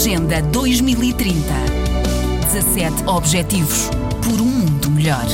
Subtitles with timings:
[0.00, 1.36] Agenda 2030.
[2.50, 3.90] 17 Objetivos
[4.24, 5.26] por um mundo melhor.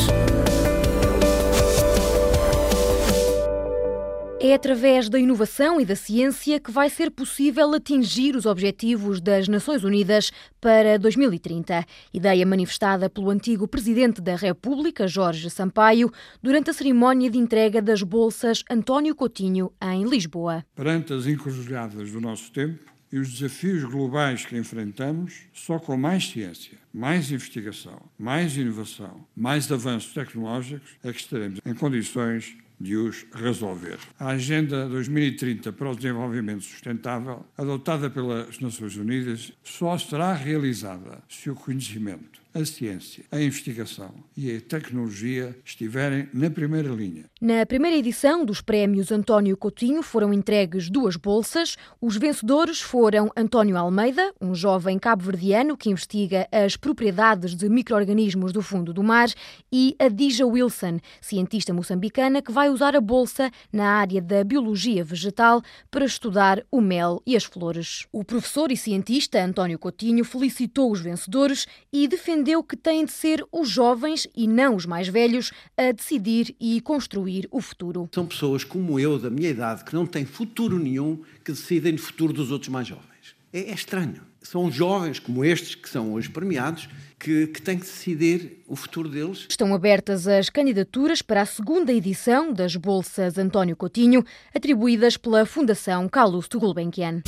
[4.40, 9.46] É através da inovação e da ciência que vai ser possível atingir os objetivos das
[9.46, 11.86] Nações Unidas para 2030.
[12.12, 16.10] Ideia manifestada pelo antigo Presidente da República, Jorge Sampaio,
[16.42, 20.64] durante a cerimónia de entrega das bolsas António Coutinho, em Lisboa.
[20.74, 26.28] Perante as encruzilhadas do nosso tempo, e os desafios globais que enfrentamos, só com mais
[26.28, 33.26] ciência, mais investigação, mais inovação, mais avanços tecnológicos é que estaremos em condições de os
[33.32, 33.98] resolver.
[34.18, 41.50] A Agenda 2030 para o Desenvolvimento Sustentável, adotada pelas Nações Unidas, só será realizada se
[41.50, 47.24] o conhecimento, a ciência, a investigação e a tecnologia estiverem na primeira linha.
[47.38, 51.76] Na primeira edição dos prémios António Coutinho foram entregues duas bolsas.
[52.00, 58.62] Os vencedores foram António Almeida, um jovem cabo-verdiano que investiga as propriedades de micro-organismos do
[58.62, 59.28] fundo do mar,
[59.70, 65.04] e a Dija Wilson, cientista moçambicana que vai usar a bolsa na área da biologia
[65.04, 68.06] vegetal para estudar o mel e as flores.
[68.12, 73.12] O professor e cientista António Coutinho felicitou os vencedores e defendeu defendeu que têm de
[73.12, 78.08] ser os jovens e não os mais velhos a decidir e construir o futuro.
[78.14, 81.98] São pessoas como eu, da minha idade, que não têm futuro nenhum, que decidem o
[81.98, 83.34] futuro dos outros mais jovens.
[83.52, 84.22] É, é estranho.
[84.46, 89.08] São jovens como estes, que são hoje premiados, que, que, têm que decidir o futuro
[89.08, 89.46] deles.
[89.48, 96.08] Estão abertas as candidaturas para a segunda edição das Bolsas António Coutinho, atribuídas pela Fundação
[96.08, 97.22] Calouste Gulbenkian.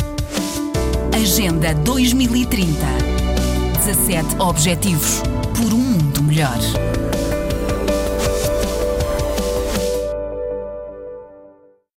[1.12, 2.69] Agenda 2030
[3.84, 5.20] 17 Objetivos
[5.56, 6.58] por um mundo melhor.